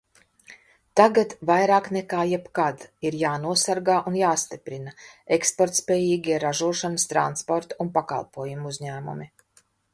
[0.99, 4.95] Tagad vairāk nekā jebkad ir jānosargā un jāstiprina
[5.39, 9.33] eksportspējīgie ražošanas, transporta un pakalpojumu uzņēmumi.